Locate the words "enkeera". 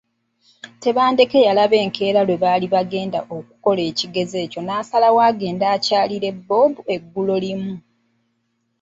1.85-2.19